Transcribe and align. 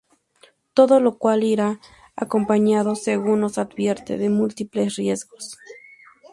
Todo 0.77 0.95
lo 0.99 1.11
cual 1.21 1.43
irá 1.55 1.79
acompañado, 2.15 2.95
según 2.95 3.41
nos 3.41 3.59
advierte, 3.59 4.17
de 4.17 4.29
múltiples 4.31 4.95
riesgos. 4.95 5.57